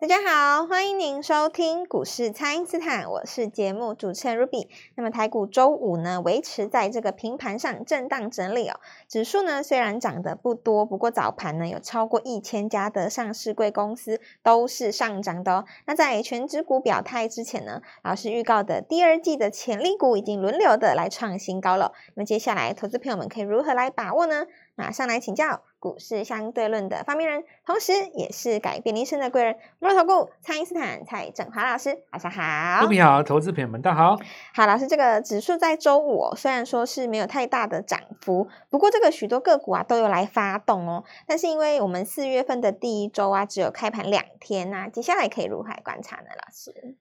[0.00, 4.66] 大家好，欢迎您收听股市蔡因斯坦，我是节目主持人 Ruby。
[4.94, 8.80] 那么台股周五呢，维持在这个平盘上震荡整理哦。
[9.06, 15.64] 指数呢虽然涨得不多，不过早盘呢有超过一千家的上市贵公司都是上涨的哦。
[15.84, 21.92] 那在全指股表态之前呢，老师预告的第二季的潜力股已经轮流的来创新高了。
[22.14, 24.46] 那么接下来投资朋友们可以如何来把握呢？
[24.80, 32.88] 马上来请教股市相对论的发明人，同时也是改变人生的贵人——摩尔投顾蔡因斯坦蔡振华老师，晚上好。
[32.88, 34.16] 你好，投资朋友们，大家好。
[34.54, 41.04] 好，老师，这个指数在周五哦，虽然说是没有太大的涨幅，不过这个许多个股啊都有来发动哦。
[41.26, 46.28] 但是因为我们四月份的第一周啊只有开盘两天呐，接下来可以如何来观察呢？
[46.34, 46.96] 老师，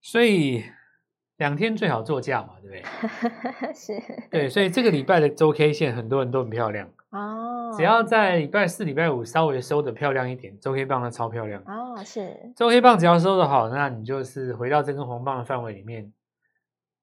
[0.00, 0.64] 所以。
[1.40, 2.86] 两天最好做价嘛，对不
[3.62, 3.72] 对？
[3.72, 4.02] 是。
[4.30, 7.72] 对，所以这个礼拜的周 K 线很多人都很漂亮哦。
[7.76, 12.02] 只要在礼拜四、礼拜五稍微收的漂亮一点，周 K 棒的超漂亮哦。
[12.04, 12.52] 是。
[12.56, 16.12] 周 K 棒只要收的好，那你就是回到这根红棒的范围里面，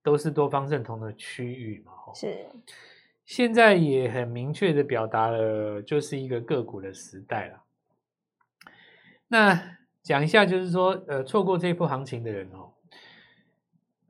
[0.04, 1.92] 都是多方认同的区域嘛。
[2.14, 2.48] 是。
[3.26, 7.64] 现在也很明确的表达了，就是一个个股的时代了。
[9.28, 12.72] 那讲一下，就是说，呃，错过这一波行情的人哦。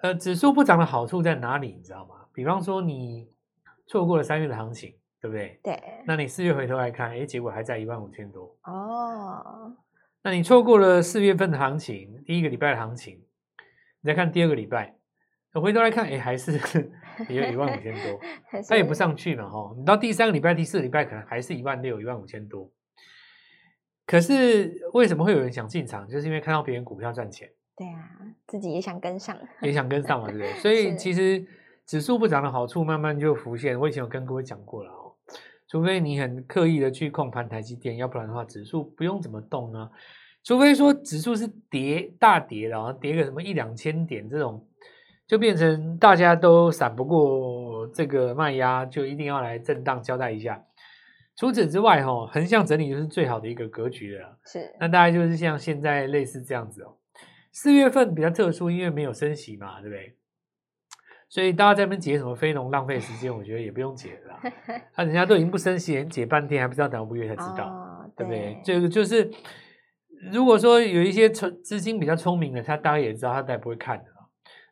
[0.04, 1.70] 呃，指数不涨的好处在哪里？
[1.70, 2.28] 你知道吗？
[2.32, 3.28] 比方说，你
[3.88, 5.60] 错过了三月的行情，对不对？
[5.64, 5.82] 对。
[6.06, 8.56] 那你四月回头来看，哎，结果还在一万五千多。
[8.64, 9.76] 哦。
[10.24, 13.22] 那你错过了四月份的行情，第一个礼拜的行情，
[14.02, 14.96] 你再看第二个礼拜，
[15.54, 16.52] 回头来看，哎，还是
[17.30, 18.20] 也有一万五千多，
[18.68, 19.74] 它也不上去嘛，哈。
[19.78, 22.70] 你到第三个礼拜、第四个礼拜，可能还是一万六、一万五千多。
[24.06, 26.08] 可是为什么会有人想进场？
[26.08, 27.50] 就是因为看到别人股票赚钱。
[27.76, 28.10] 对啊，
[28.48, 30.52] 自己也想跟上，也想跟上嘛，对不对？
[30.60, 31.46] 所以其实
[31.86, 33.80] 指数不涨的好处慢慢就浮现。
[33.80, 35.07] 我以前有跟各位讲过了哦，
[35.70, 39.90] 除非你很刻意的去控盘台积电，要不然的话，指数不用怎么动呢？
[40.44, 44.66] 除非说指数是跌大跌，然后跌个什么一两千点这种，
[45.28, 50.64] 就变成大家都闪不过这个卖压，就一定要来震荡交代一下。
[51.36, 54.40] 除此之外，哈，横向整理就是最好的一个格局了。
[54.46, 56.96] 是，那大概就是像现在类似这样子哦。
[57.52, 60.17] 四月份比较特殊，因为没有升息嘛，对不对？
[61.30, 64.40] 所以大家在那边解什么非农，浪费时间，我觉得也不用解了啦。
[64.96, 68.58] 那、啊、人家都已经不升息，解半天还不知道等五个月才知道，哦、对不对？
[68.64, 69.30] 这个就是，
[70.32, 74.06] 如果说有一些聪资金比较聪明的，他大概也知道，他大概不会看的，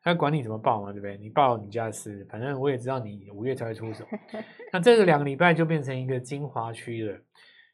[0.02, 1.18] 他管你怎么报嘛，对不对？
[1.18, 4.06] 你报你家的事，反正我也知道你五月才会出手。
[4.72, 7.18] 那这个两个礼拜就变成一个精华区了，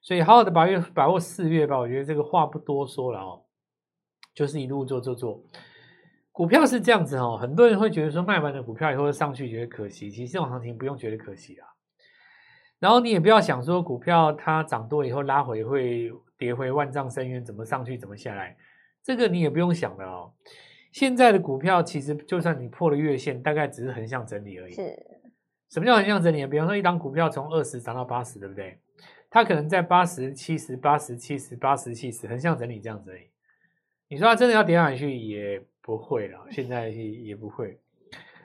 [0.01, 1.77] 所以好好的把握把握四月吧。
[1.77, 3.43] 我觉得这个话不多说了哦。
[4.33, 5.43] 就是一路做做做，
[6.41, 7.37] 股票是这样子哦。
[7.39, 11.67] 很多人会觉得说卖完的股票以后上去觉得可惜，其实这种行情不用觉得可惜啊。
[12.79, 18.57] 然后你也不要想说股票它涨多以后拉回会跌回万丈深渊，怎么上去怎么下来，
[19.03, 20.33] 这个你也不用想了哦。
[20.91, 24.73] 现在的股票其实就算你破了月线，大概只是横向整理而已。
[24.73, 24.81] 是。
[25.69, 26.43] 什么叫横向整理？
[26.47, 28.79] 比方说一档股票从二十涨到八十，对不对？
[29.29, 33.29] 它可能在八十、七十、八十、七十、八十、七十，横向整理这样子而已。
[34.07, 37.79] 你说它真的要跌下去也不会了，现在也不会，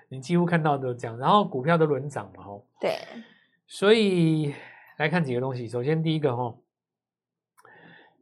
[0.08, 2.66] 你几乎看到都这样，然后股票都轮涨嘛，吼。
[2.80, 2.96] 对，
[3.66, 4.54] 所以
[4.96, 5.68] 来看几个东西。
[5.68, 6.62] 首先第一个吼，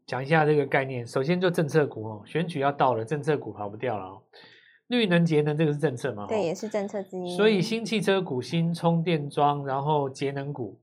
[0.04, 1.06] 讲一下这个概念。
[1.06, 4.22] 首先就政策股哦，选举要到了，政策股跑不掉了哦。
[4.88, 6.26] 绿能节能这个是政策嘛？
[6.26, 7.36] 对，也是政策之一。
[7.36, 10.80] 所以新汽车股、新充电桩，然后节能股，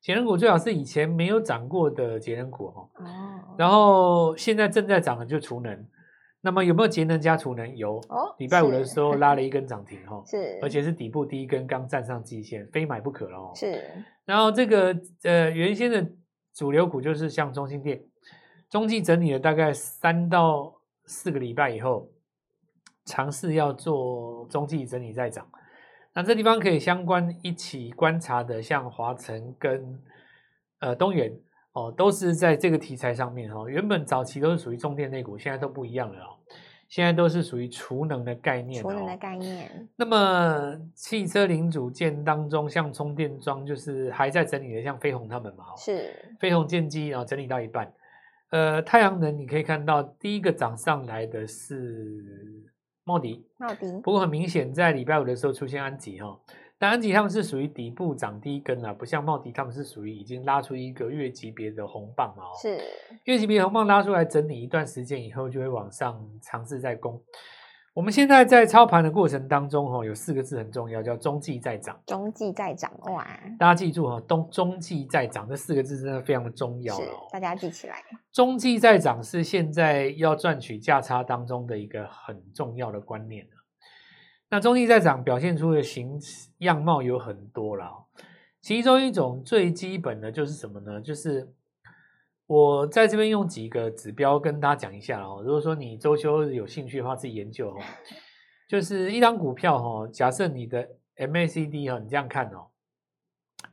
[0.00, 2.88] 节能股最好是以前没有涨过的节能股哈。
[2.98, 3.54] 哦。
[3.58, 5.86] 然后现在正在涨的就储能。
[6.44, 7.76] 那么有没有节能加储能？
[7.76, 13.52] 有，哦，礼拜五的时候拉了一根涨停哈， 是，而且是底部第一根刚站上季线，非买不可了哦。
[13.54, 13.80] 是，
[14.24, 14.92] 然后这个
[15.22, 16.04] 呃原先的
[16.52, 18.02] 主流股就是像中兴电，
[18.68, 20.74] 中继整理了大概三到
[21.06, 22.10] 四个礼拜以后，
[23.04, 25.48] 尝试要做中继整理再涨。
[26.12, 30.02] 那这地方可以相关一起观察的，像华晨跟
[30.80, 31.32] 呃东元。
[31.72, 33.68] 哦，都是在这个题材上面哦。
[33.68, 36.36] 原本早期都是属于重电类股，现在都不一样了哦。
[36.88, 38.82] 现在都是属于储能的概念。
[38.82, 39.88] 储能的概念。
[39.96, 45.64] 那么汽车零组件当中，像充电桩就是还在整理的，像飞鸿他们嘛。
[45.74, 46.14] 是。
[46.38, 47.90] 飞鸿建机啊，整理到一半。
[48.50, 52.22] 呃，太阳能你可以看到，第一个涨上来的是
[53.04, 53.46] 茂迪。
[53.56, 53.90] 茂迪。
[54.02, 56.38] 不过很明显，在礼拜五的时候出现安集哈。
[56.82, 62.42] 但安吉他们是属于底部涨第一根啊，不像茂迪他们是属于已经拉出一个月级别的红棒嘛。
[62.60, 62.80] 是
[63.22, 67.22] 月级别红棒拉出来整理一段时间以后，就会往上尝试再攻。
[67.94, 71.96] 我们现在在操盘的过程当中，哈，有四个字很重要，叫中继在涨。
[72.04, 73.24] 中继在涨，哇！
[73.60, 76.98] 大家记住哈，中中继在涨这四个字真的非常的重要，
[77.30, 78.02] 大家记起来。
[78.32, 83.46] 中继在涨是现在要赚取价差当中的一个很重要的观念。
[84.52, 86.20] 那中继在涨表现出的形
[86.58, 88.04] 样貌有很多了，
[88.60, 91.00] 其中一种最基本的就是什么呢？
[91.00, 91.50] 就是。
[92.46, 95.40] 我在这边用几个指标跟大家讲一下哦。
[95.42, 97.78] 如果说你周休有兴趣的话，自己研究哦。
[98.68, 102.66] 就是一张股票哦，假设你的 MACD 哦，你这样看哦。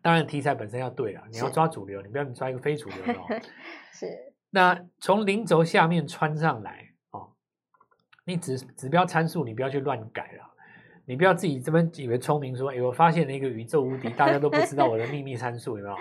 [0.01, 3.25] 当然题材本身要对了，你要抓主流，你不要你抓一个非主流哦。
[3.91, 4.07] 是。
[4.51, 7.31] 那从零轴下面穿上来哦，
[8.23, 10.48] 你指指标参数你不要去乱改了，
[11.09, 15.95] 你不要自己这边以为聪明说，哎，我发现了一个宇宙无敌，大家都不知道我的秘密参数，有没有？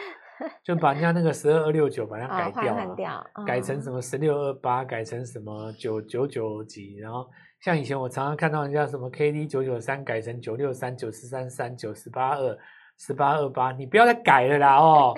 [0.62, 7.26] 就把人家那个十二二六九把它改掉，啊，掉嗯、改成什么十六二八，改成什么九九九几，然后
[7.62, 12.58] 像以前我常常看到人家什么 K D 九九三改成九六三九四三三九十八二
[12.98, 15.16] 十八二八，你不要再改了啦哦，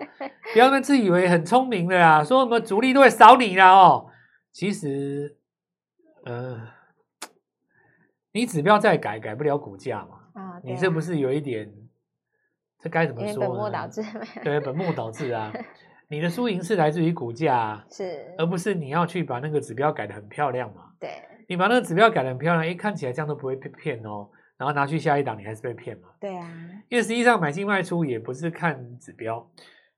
[0.53, 4.07] 不要那自以为很聪明的啦，说什么主力都会扫你啦哦，
[4.53, 5.37] 其实，
[6.25, 6.61] 呃，
[8.33, 11.73] 你指标再改改不了股价嘛，啊、你这不是有一点？
[12.81, 13.49] 这该怎么说呢？
[13.49, 14.03] 本末倒置，
[14.43, 15.53] 对，本末倒置啊！
[16.09, 20.93] 你的输赢是来自于股价啊，是，而不是你要去把那个指标改得很漂亮嘛。
[20.99, 21.11] 对，
[21.47, 24.29] 你把那个指标改得很漂亮，哎，看起来这样都不会被骗哦。
[24.57, 26.09] 然后拿去下一档，你还是被骗嘛？
[26.21, 26.51] 对啊，
[26.89, 29.51] 因为实际上买进卖出也不是看指标，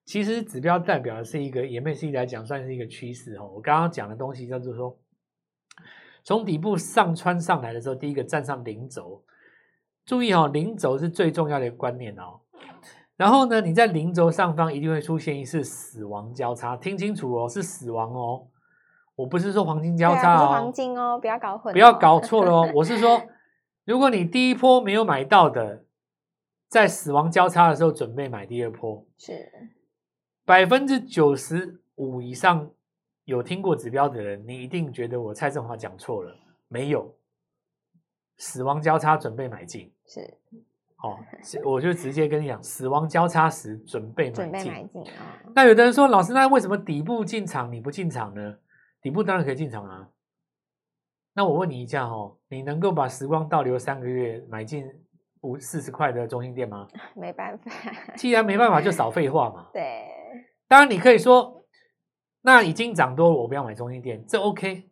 [0.04, 3.50] 其实指标代表的是一个，也 MACD 来讲算是一个趋势哦。
[3.54, 4.98] 我刚刚讲的东西叫做说，
[6.24, 9.22] 从底部上穿上来的时候，第一个站上零轴，
[10.04, 12.40] 注意哦，零轴是最重要的观念哦。
[13.16, 18.46] 然后呢，你在零轴上方一定会出现一次死亡交叉，听清楚哦，是死亡哦，
[19.14, 22.70] 我不是说黄金交叉哦，不是黄金哦，不要搞混，不要搞错了哦。
[22.74, 23.22] 我是说，
[23.84, 25.84] 如果你第一波没有买到的，
[26.68, 29.50] 在死亡交叉的时候准备买第二波，是
[30.44, 32.70] 百分之九十五以上
[33.24, 36.34] 有听过指标的人，你一定觉得我蔡正华讲错了，
[36.68, 37.14] 没有
[38.36, 40.20] 死亡交叉准备买进是。
[41.02, 41.18] 哦，
[41.64, 44.34] 我就直接跟你讲，死亡交叉时准备买进。
[44.34, 45.42] 准备买进啊！
[45.52, 48.56] 那有的人说，老师，那为什么底部进场你不进场呢？
[49.00, 50.08] 底部当然可以进场啊。
[51.34, 54.84] 那我问你一下哦，你能够把时光倒流三个月买进
[55.40, 56.86] 五四十块的中心店吗？
[57.16, 57.70] 没办法。
[58.16, 59.70] 既然没办法，就少废话嘛。
[59.72, 60.08] 对。
[60.68, 61.61] 当然你可以说，
[62.42, 64.90] 那已经涨多了，我不要买中心店，这 OK，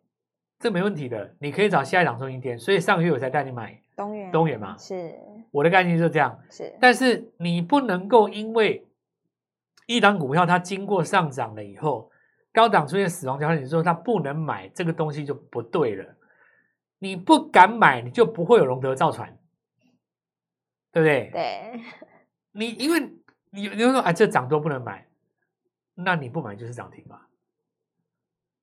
[0.57, 1.35] 这没问题的。
[1.39, 2.57] 你可以找下一档中心店。
[2.57, 5.13] 所以上个月我才带你买东元，东元嘛，是。
[5.51, 8.87] 我的概念就是这样，是，但是你不能够因为
[9.85, 12.09] 一档股票它经过上涨了以后，
[12.53, 16.15] 高档出现死亡交叉，你说它不能买，这个东西就不对了。
[16.99, 19.37] 你不敢买，你就不会有龙德造船，
[20.93, 21.29] 对不对？
[21.33, 21.81] 对。
[22.53, 23.01] 你因为
[23.49, 25.05] 你你说哎，这涨多不能买，
[25.95, 27.19] 那你不买就是涨停嘛。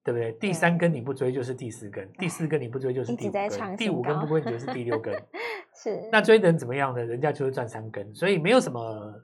[0.09, 0.33] 对不对？
[0.41, 5.15] 第三根你不追就是第四根，第四根你不追就是第五根，第五根不追就是第六根。
[5.77, 6.09] 是。
[6.11, 7.05] 那追的人怎么样呢？
[7.05, 9.23] 人家就是赚三根，所以没有什么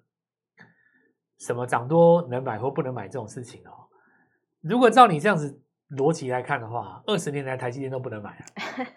[1.39, 3.89] 什么涨多能买或不能买这种事情哦。
[4.61, 5.59] 如果照你这样子
[5.97, 8.45] 逻辑来看的话，二十年来台积电都不能买啊，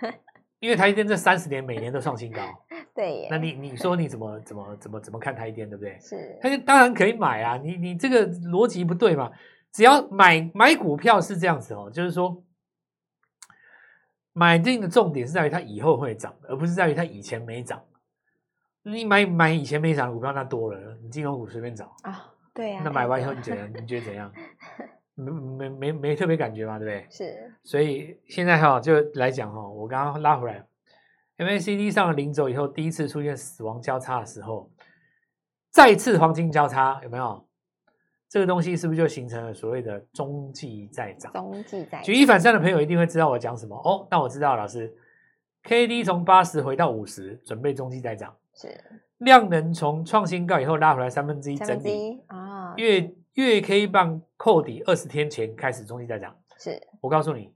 [0.60, 2.42] 因为台积电这三十年每年都创新高。
[2.94, 3.28] 对耶。
[3.32, 5.98] 那你你说你怎么怎么怎么怎么看台积电，对不对？
[6.02, 6.38] 是。
[6.42, 9.32] 台积电当然可以买啊，你你这个逻辑不对嘛。
[9.72, 12.44] 只要买买股票是这样子哦，就是说
[14.34, 17.84] 买进的重点是在于它以后会涨，而不是在于它以前没涨。
[18.84, 22.82] 你买买以前没涨的股票那多了，你金融股随便找啊，对呀。
[22.84, 24.32] 那买完以后你觉得你觉得怎样？
[25.16, 27.08] 没没没没特别感觉嘛，对不对？
[27.10, 27.54] 是。
[27.64, 30.64] 所以现在哈就来讲哈，我刚刚拉回来
[31.38, 34.72] ，MACD 上了零轴以后，第一次出现死亡交叉的时候，
[35.72, 37.47] 再次黄金交叉有没有？
[38.30, 41.32] 这个东西是不是就形成了所谓的中继再涨？
[41.32, 42.04] 中继再涨。
[42.04, 44.06] 举一反三的朋友一定会知道我讲什么哦。
[44.12, 44.94] 那我知道，老师
[45.64, 48.36] ，K D 从八十回到五十，准备中继再涨。
[48.54, 48.84] 是。
[49.20, 52.74] 量能从创新高以后拉回来三分之一整理啊。
[52.76, 56.36] 月月 K 棒扣底二十天前开始中继再涨。
[56.58, 56.86] 是。
[57.00, 57.54] 我告诉你，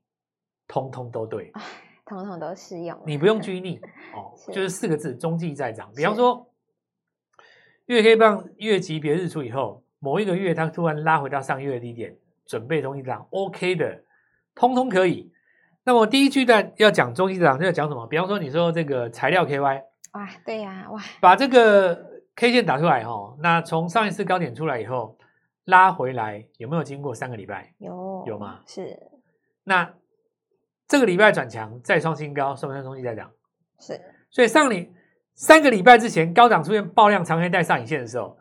[0.69, 1.51] 通通都对，
[2.05, 2.97] 通通都适用。
[3.05, 3.77] 你不用拘 泥
[4.15, 5.91] 哦，就是四个字：中继再涨。
[5.93, 6.49] 比方说，
[7.87, 9.83] 月 K 棒月级别日出以后。
[10.01, 14.03] 某一个月，它突然拉回到上个月的低点，准备中继涨，OK 的，
[14.55, 15.31] 通通可以。
[15.83, 18.05] 那么第一句段要讲中继涨，就要讲什么？
[18.07, 23.35] 比方说，你说这个材料 KY，哇，对呀，哇，把这个 K 线打出来哈。
[23.39, 25.17] 那从上一次高点出来以后，
[25.65, 27.73] 拉回来有没有经过三个礼拜？
[27.77, 28.59] 有，有吗？
[28.65, 28.99] 是。
[29.63, 29.93] 那
[30.87, 33.31] 这个礼拜转强，再创新高，算不算中继再涨？
[33.79, 34.91] 是，所以上礼
[35.33, 38.37] 三个礼拜之前高档出现爆量长黑带上影线的时候，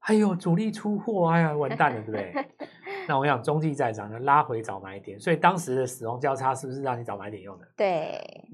[0.00, 2.46] 哎呦，主力出货，哎呀，完蛋了，对不对？
[3.06, 7.66] 那我想中继在涨，拉回找买点，所以当时的死亡交叉是不是让你找买点用的？
[7.76, 8.48] 对，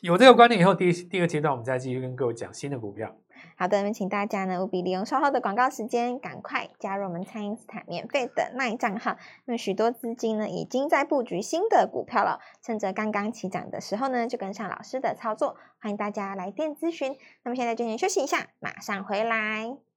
[0.00, 3.14] 有这个观念以后，第第二阶段我们再继续跟各位讲新的股票。
[3.56, 9.16] 好的，那么请大家呢务必利用稍后的广告时间，赶快加入我们蔡因斯坦免费的 LINE 账号。
[9.46, 15.56] 那么许多资金呢已经在布局新的股票了，趁着刚刚起涨的时候呢，就跟上老师的操作。
[15.80, 17.16] 欢迎大家来电咨询。
[17.44, 19.89] 那么现在就先休息一下，马上回来。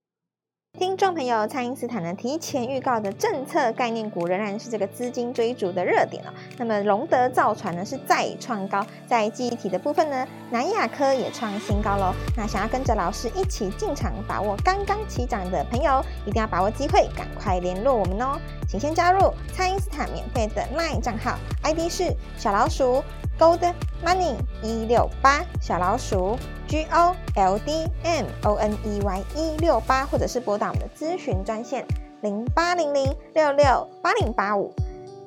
[0.79, 6.33] 听众朋友，蔡因斯坦呢提前预告的政策概念股仍然是这个资金追逐的热点哦。
[6.57, 12.11] 那么龙德造船呢是再创高，在记忆体的部分呢，南亚科也创新高喽。
[12.35, 18.39] 那想要跟着老师一起进场把握刚刚起涨的朋友，一定要把握机会，赶快联络我们哦。
[18.67, 23.03] 请先加入蔡因斯坦免费的 LINE 账号，ID 是小老鼠
[23.39, 23.73] Gold
[24.03, 26.37] Money 一六八小老鼠。
[26.65, 31.85] G O L D M O N E Y 一六八，或者是拨打我们的咨询专线
[32.21, 34.73] 零八零零六六八零八五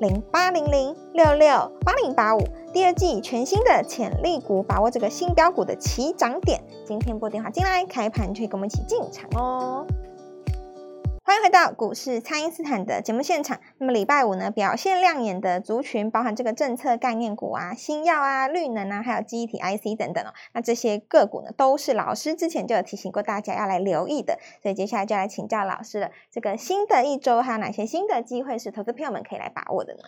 [0.00, 2.42] 零八零零六六八零八五。
[2.72, 6.60] 第二季全新的潜力股，把握这个新标股的起涨点。
[6.84, 9.86] 今天拨电话进来，开盘就可以跟我们一起进场哦。
[11.26, 13.58] 欢迎回到股市，蔡因斯坦的节目现场。
[13.78, 20.32] 那么礼拜五呢，表现亮眼的族群，包含这个政策概念股啊、新药啊、绿能啊，还有记忆体 IC 等等哦。
[20.54, 24.38] 那这些个股呢，都是老师之前就有提醒过大家要来留意的。
[24.62, 30.02] 所以接下来就来请教老师了，这个新的一周还有哪些新的机会是投资朋友们可以来把握的呢？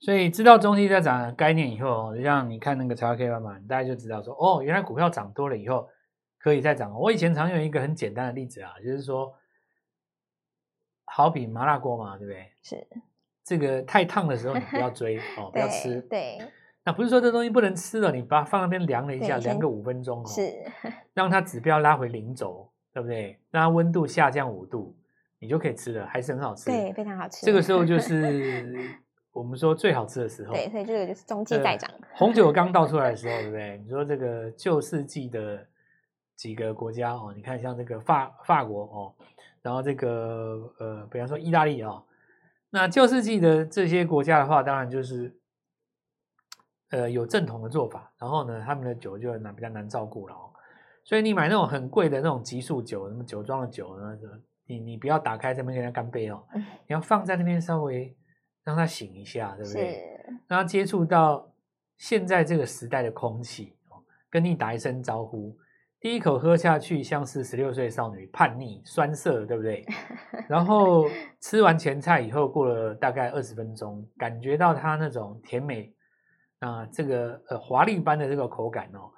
[0.00, 5.86] 所以知道中期在涨的概念以后，就像你看那个财报 K 板嘛，大家就知道说，哦，原来股票涨多了以后
[6.38, 6.98] 可以再涨。
[6.98, 9.34] 我以前常用一个很简单的例子啊，就是说。
[11.06, 12.46] 好比麻辣锅嘛，对不对？
[12.62, 12.86] 是
[13.44, 16.00] 这个太烫的时候，你不要追 哦，不要吃。
[16.02, 16.38] 对，
[16.84, 20.52] 那不是说这东西不能吃了，你把它放那边凉了一下，凉个五分钟哦，是
[21.14, 23.38] 让它指标拉回零轴，对不对？
[23.50, 24.96] 让它温度下降五度，
[25.38, 26.66] 你就可以吃了，还是很好吃。
[26.66, 27.46] 对，非常好吃。
[27.46, 28.98] 这个时候就 是
[29.32, 30.52] 我们说最好吃的时候。
[30.52, 31.88] 对，所以这个就是中期在涨。
[32.14, 33.78] 红酒刚倒出来的时候，对不对？
[33.78, 35.64] 你说这个旧世纪的
[36.34, 39.14] 几个国家哦，你看像这个法法国哦。
[39.66, 42.04] 然后这个呃，比方说意大利啊、哦，
[42.70, 45.36] 那旧世纪的这些国家的话，当然就是
[46.90, 48.12] 呃有正统的做法。
[48.16, 50.52] 然后呢，他们的酒就难比较难照顾了哦。
[51.02, 54.16] 所以你买那种很贵的那种级数酒，什么酒庄的酒呢？
[54.66, 58.16] 你你不要打开这边给他干杯哦，你要放在那边稍微
[58.62, 60.20] 让它醒一下，对不对？
[60.46, 61.52] 让它接触到
[61.96, 63.98] 现在这个时代的空气哦，
[64.30, 65.58] 跟你打一声招呼。
[65.98, 69.84] 第一口喝下去，像是十六岁少女叛逆、酸涩，对不对？
[70.46, 71.06] 然后
[71.40, 75.92] 吃完前菜以后，过了大概二十分钟，感觉到它那种甜美
[76.60, 79.10] 啊，这个呃华丽般的这个口感哦。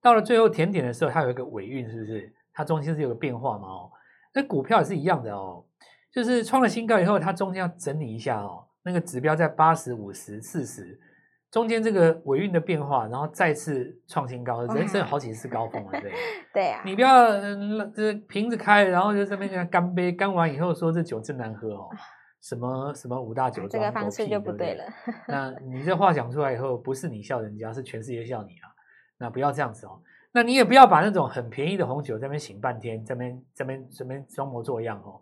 [0.00, 2.32] 到了最后甜点的时候，它有一个尾韵，是不是？
[2.52, 3.68] 它中间是有个变化嘛？
[3.68, 3.90] 哦，
[4.34, 5.64] 那股票也是一样的哦，
[6.10, 10.98] 就是创了新高以后，它中间要整理一下哦，那个指标在八十五十四十。
[11.52, 16.12] 中间这个尾韵的变化，然后再次创新高，人生有好几次高峰啊，对
[16.50, 16.80] 对啊。
[16.82, 17.30] 你不要
[17.90, 21.90] 这瓶子开，然后就这边干杯，干完以后说这酒真难喝哦，
[22.40, 24.84] 什么什么五大酒庄，这个方式就不对了。
[25.28, 28.72] 那你这话讲出来以后，不是你笑人家，是全世界笑你啊。
[29.18, 30.00] 那不要这样子哦。
[30.32, 35.20] 那你也不要把那种很便宜的红酒在那边醒半天，这边这边这边装模作样哦。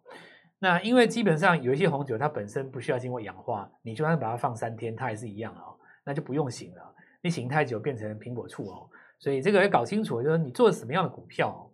[0.61, 5.70] 那因为基本上有一些红酒它本身不需要经过氧化，你就算把它放三天，它也是一样哦。
[6.11, 6.83] 那就不用醒了，
[7.23, 8.91] 你醒太久变成苹果醋哦，
[9.21, 11.71] 所以这个要搞清楚，就是你做什么样的股票哦。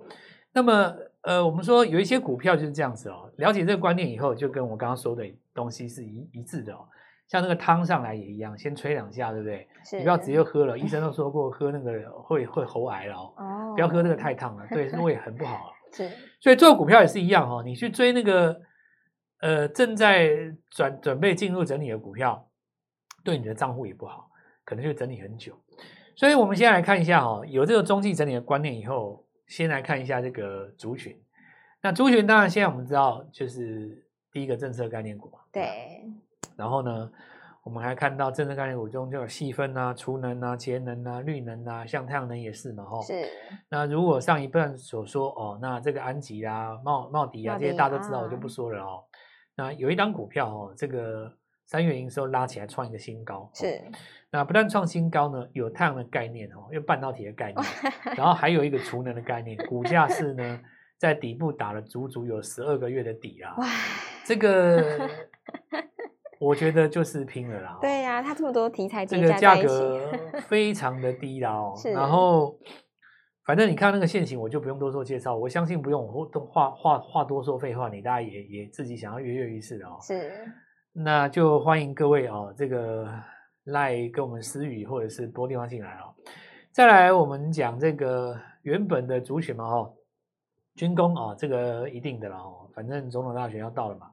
[0.52, 5.24] 那么，呃，我们说有一些股票就是这样子哦，了解这个观念以后，就跟我刚刚说的
[5.54, 6.86] 东西是一一致的哦。
[7.28, 9.66] 像那个汤上来也一样，先吹两下，对不对？
[9.82, 9.96] 是。
[9.96, 13.72] 你不要直接喝了，医生都说过喝那个会会喉癌了哦。
[13.74, 15.72] 不要喝那个太烫了，对，胃很不好。
[15.90, 16.10] 是。
[16.40, 18.60] 所以做股票也是一样哦，你去追那个
[19.40, 22.45] 呃正在转准备进入整理的股票。
[23.26, 24.30] 对你的账户也不好，
[24.64, 25.52] 可能就整理很久。
[26.14, 31.20] 所以，我们先来看一下哈，有这个中继整理的观念以后，先来看一下这个族群。
[31.82, 35.40] 那族群当然现在我们知道，就是第一个政策概念股嘛。
[35.50, 36.04] 对。
[36.56, 37.10] 然后呢，
[37.64, 43.02] 我们还看到政策概念股中就有细分啊、储能啊、节能啊、绿能啊，像太阳能也是嘛，哈。
[43.02, 43.28] 是。
[43.68, 49.04] 那如果上一半所说哦，那这个安吉啊、茂茂迪啊这些大家都知道，我就不说了哦。
[49.56, 51.36] 那有一档股票哦，这个。
[51.66, 53.92] 三月营收拉起来创一个新高，是、哦。
[54.30, 57.64] 那不但创新高呢，有太阳的概念哦，有半导体的概念，
[58.16, 60.60] 然后还有一个储能的概念，股价是呢
[60.96, 63.54] 在底部打了足足有十二个月的底啊。
[63.58, 63.66] 哇，
[64.24, 65.10] 这个
[66.38, 67.78] 我觉得就是拼了啦。
[67.82, 71.74] 对呀、啊，它这么多题材，这个价格非常的低啦哦。
[71.76, 71.90] 是。
[71.90, 72.58] 然后
[73.44, 75.36] 反正你看那个现形，我就不用多做介绍。
[75.36, 79.96] 我相信不用我都话话话多说废话，你大家也也自己想要跃跃欲试的哦。
[80.02, 80.30] 是，
[80.98, 83.06] 那就欢迎各位哦，这个
[83.64, 86.14] 赖跟我们私语或者是拨电话进来哦。
[86.72, 89.92] 再来，我们讲这个原本的主选嘛，哈，
[90.74, 92.70] 军工啊，这个一定的了哦。
[92.74, 94.10] 反正总统大选要到了嘛，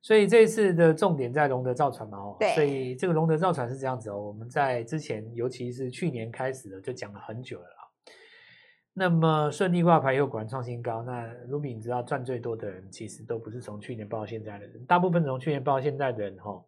[0.00, 4.16] 所以这一次的重点在龙德造船嘛，哦，所以这个龙德造船是这样子哦。
[4.16, 7.75] 我们在之前，尤其是去年开始的，就讲了很久了。
[8.98, 11.02] 那么顺利挂牌又果然创新高。
[11.02, 16.64] 那 Ruby 你知道赚最多的人，其实都不是从去年报到现在的人，大部分从去年报到现在的人，哈，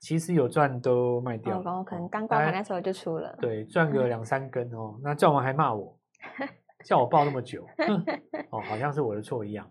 [0.00, 1.70] 其实有赚都卖掉了。
[1.70, 3.38] 哦，可能刚挂牌那时候就出了。
[3.40, 5.96] 对，赚个 两三根哦，那赚完还骂我，
[6.84, 7.64] 叫我报那么久，
[8.50, 9.70] 哦，好像是我的错一样。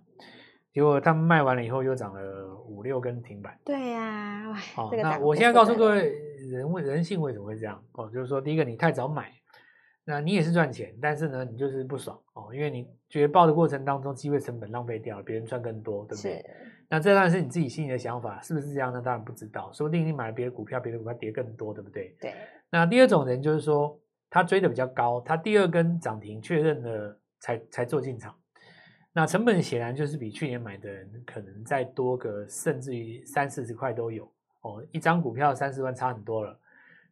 [0.72, 3.54] 结果他们卖完了以后，又涨了五六根停板。
[3.66, 6.10] 对呀，哇，好，那我现在告诉各位，
[6.50, 7.84] 人为人性为什么会这样？
[7.96, 9.30] 哦，就是说，第一个你太早买。
[10.08, 16.38] 那你也是赚钱，但是呢，你就是不爽哦，因为你觉得报的过程当中机会成本浪费掉了，别人赚更多，对不对？
[16.38, 16.46] 是。
[16.88, 19.02] 那这当然是你自己心里的想法，是不是这样呢？
[19.02, 22.16] 当然不知道，说不定你买了别的股票，别的股票跌更多，对不对？
[22.22, 22.34] 对。
[22.70, 28.36] 那第二种人就是说，他追的比较高，他第二根涨停确认了才才做进场，
[29.12, 34.32] 那成本显然就是比去年买的人可能再多个，甚至于三四十块都有
[34.62, 36.60] 哦，一张股票三十万差很多了。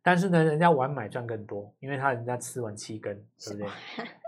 [0.05, 3.69] 但是呢，人家晚买赚更多，因为他人家吃完七根，对不对？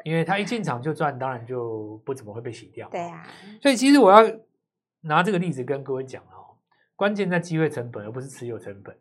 [0.05, 2.87] 因为他一进场就赚，当然就不怎么会被洗掉。
[2.89, 3.27] 对啊。
[3.61, 4.23] 所以其实我要
[5.01, 6.55] 拿这个例子跟各位讲哦，
[6.95, 8.95] 关键在机会成本，而不是持有成本。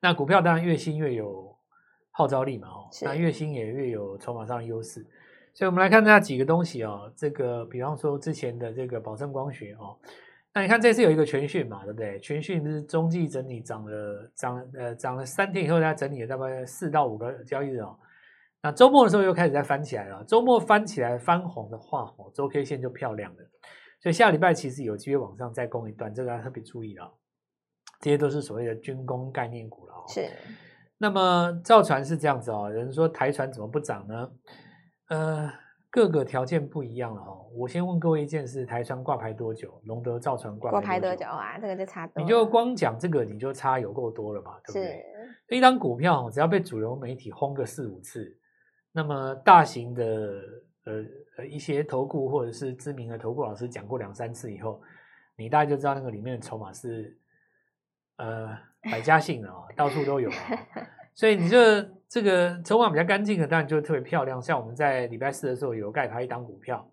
[0.00, 1.56] 那股票当然越新越有
[2.10, 5.06] 号召力嘛，哦，那越新也越有筹码上的优势。
[5.54, 9.96] 所以我们来看那几个东西哦，这个比方说之前的这个宝盛光学哦。
[10.54, 12.20] 那你看这次有一个全讯嘛，对不对？
[12.20, 17.98] 全讯是中继整理涨了，涨呃涨了三天以后，它整理了大概四到五个交易日哦。
[18.62, 23.38] 那周末的时候又开始在翻起来了，周末翻起来翻红的话，哦，周 K 线就漂亮了。
[24.02, 27.10] 所以下礼拜其实有机会往上再攻一段，这个要特别注意了。
[28.00, 30.04] 这些都是所谓的军工概念股了哦。
[30.06, 30.28] 是。
[30.98, 34.30] 那么造船是这样子哦，有人说台船怎么不涨呢？
[35.08, 35.50] 呃。
[35.92, 37.46] 各个条件不一样了哦。
[37.54, 39.78] 我先问各位一件事：台船挂牌多久？
[39.84, 41.58] 龙德造船挂牌多久啊？
[41.58, 42.22] 这个就差多。
[42.22, 45.04] 你就光讲这个，你就差有够多了嘛，对不对？
[45.48, 45.54] 是。
[45.54, 48.34] 一张股票只要被主流媒体轰个四五次，
[48.90, 50.04] 那么大型的
[50.84, 51.04] 呃
[51.36, 54.80] 呃一些投顾或者是知名的投顾老师讲过两三次以后，
[55.36, 57.14] 你大概就知道那个里面的筹码是
[58.16, 58.56] 呃
[58.90, 60.36] 百家姓的啊，到处都有啊。
[61.14, 61.58] 所以你就。
[62.12, 64.40] 这个筹码比较干净的，当然就特别漂亮。
[64.42, 66.86] 像我们在礼拜四的时候有盖牌一档股票，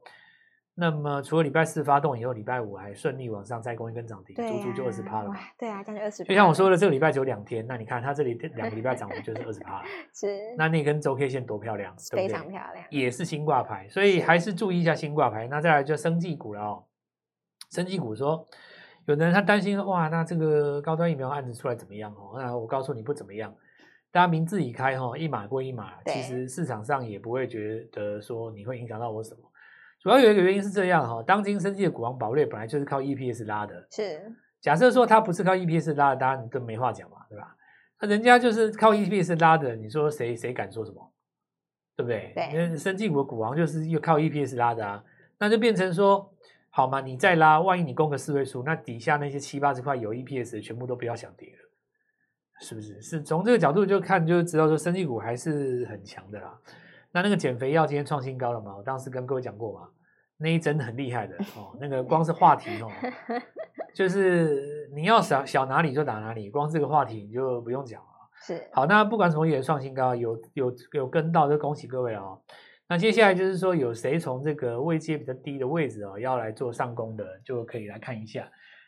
[0.75, 5.29] 那么除了礼拜四发动以后，礼拜五还顺利往上再攻一根涨停，足足就二十趴了。
[5.57, 6.23] 对啊，将近二十。
[6.23, 9.83] 就像我说的，这个礼拜只有两天，那你看它这里两个礼拜涨幅就是二十趴。
[10.15, 10.55] 是。
[10.57, 12.27] 那那根周 K 线多漂亮，对不对？
[12.29, 12.85] 非常漂亮。
[12.89, 15.49] 也是新挂牌，所以还是注意一下新挂牌。
[15.49, 16.85] 那再来就生技股了哦。
[17.71, 18.47] 生技股说，
[19.05, 22.39] 有的人他担心哇，那这个高端疫苗案子出来怎么样哦？
[22.41, 23.53] 那我告诉你不怎么样。
[24.11, 29.41] 大家名字已开哈，一码归一码，其实市场上也不会觉得说你会影响到我什么。
[30.01, 33.87] 主要有一个原因是这样哈，当今生技的股王宝瑞本来就是靠 EPS 拉的。
[33.91, 34.19] 是。
[34.61, 37.55] 假设说它不是靠 EPS 拉的，大家都没话讲嘛，对吧？
[38.01, 41.13] 那人家就是靠 EPS 拉的，你说谁谁敢说什么？
[41.95, 42.31] 对不对？
[42.33, 42.49] 对。
[42.51, 45.03] 因为生技股的股王就是又靠 EPS 拉的啊，
[45.37, 46.33] 那就变成说，
[46.69, 51.68] 好嘛，你再拉，万一你攻个四位数，那底下那些七八十块有 EPS 的全部都不要想跌了。
[52.61, 53.01] 是不是？
[53.01, 56.59] 是从这个角度就看，就知道说，生技股还是很强的啦。
[57.11, 58.75] 那那个减肥药今天创新高了嘛？
[58.77, 59.87] 我当时跟各位讲过嘛，
[60.37, 61.75] 那一针很厉害的哦。
[61.79, 62.87] 那个光是话题哦，
[63.95, 68.07] 就是你要想想哪里就打哪里，光这个话题你就不用讲了。
[68.45, 68.61] 是。
[68.73, 72.39] 好，那不管什么也创新高，有有有跟到，就恭喜各位哦。
[72.89, 78.47] 那接下来就是说，有谁从这个位阶比较低的位置哦，要来做上攻的，就可以来看一下。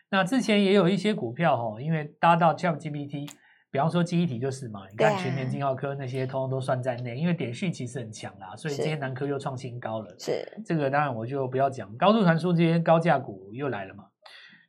[0.10, 3.32] 那之前也有一些股票哦，因为搭到 ChatGPT。
[3.72, 10.14] 比方说记忆体就是嘛，你看全联、晶豪科那些，通通都算在内，因为点序其实很强啦，所以今天南科又创新高了。
[10.20, 14.08] 是这个当然我就不要讲，高速传输这些高价股又来了嘛。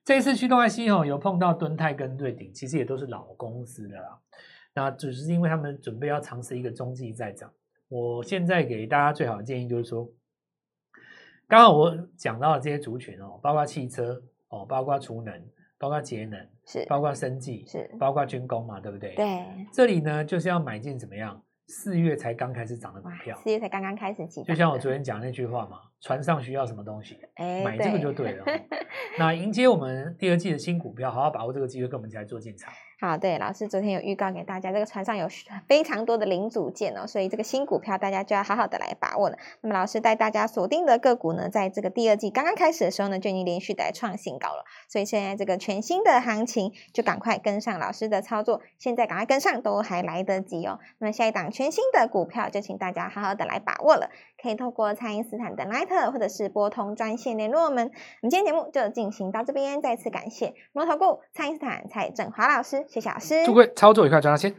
[0.05, 4.21] 这一次驱动 IC 哦，有碰到敦泰跟瑞鼎，其实也都是老公司的啦。
[4.73, 7.53] 那只是因为他们准备要尝试一个中继再涨。
[7.89, 10.09] 我现在给大家最好的建议就是说，
[11.49, 15.45] 刚刚我讲到的这些族群哦，包括汽车哦，包括储能。
[15.83, 19.17] 包括节能是，包括生计是，包括军工嘛，对不对？
[19.17, 21.43] 对，这里呢就是要买进怎么样？
[21.67, 28.45] 四月才刚开始涨的股票，四月才刚刚开始起，就像我昨天讲那句话嘛，船上需要什么东西，哎，买这个就对了。
[29.19, 32.73] 那迎接我们第二季的新股票，好好把握这个机会，跟我们一起来做进场。
[33.01, 35.27] 好，对，老师昨天有预告给大家，这个船上有
[35.67, 39.37] 非常多的零组件哦，所以这个新股票大家就要好好的来把握了。
[39.61, 44.65] 那么老师带大家锁定的个股呢，在这个第二季刚刚开始的时候呢，就已经连续在创新高了。
[44.89, 50.79] 所以现在这个全新的行情，就赶快跟上老师的操作，现在赶快跟上都还来得及哦。
[50.99, 54.11] 那么下一档全新的股票，就请大家好好的来把握了。
[54.43, 57.87] 可以透过蔡因斯坦的 Line 或者是拨通专线联络我们。
[58.23, 62.85] 我们今天节目就进行到这边，再次感谢摩投顾蔡因斯坦蔡振华老师。
[62.89, 64.53] 谢谢老师，祝各位操作愉快，赚到钱。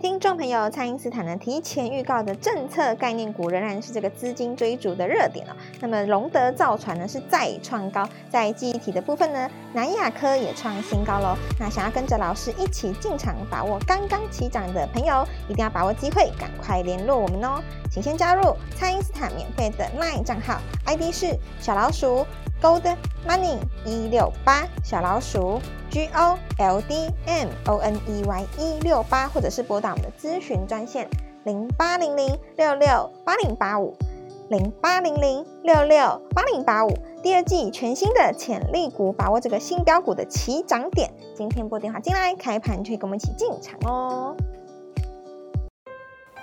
[0.00, 5.52] 听众朋友，蔡因斯坦呢提前预告的政策概念股仍然是这个资金追逐的热点哦。
[5.78, 11.36] 那么龙德造船呢是再创高，在记忆体的部分呢，南亚科也创新高喽。
[11.58, 17.62] 那想要跟着老师一起进场把握刚刚起涨的朋友，一定要把握机会，赶快联络我们哦。
[17.90, 22.24] 请先加入蔡因斯坦免费的 LINE 账号，ID 是小老鼠。
[22.60, 22.82] Gold
[23.26, 25.58] Money 一六八小老鼠
[25.90, 31.08] G O L D M O N E Y 一六八，或者是拨打我们的咨询专线
[31.44, 33.96] 零八零零六六八零八五
[34.50, 36.90] 零八零零六六八零八五。
[37.22, 41.10] 第二季全新的潜力股，把握这个新标股的起涨点。
[41.34, 44.36] 今天拨电话进来，开盘就可以跟我们一起进场哦。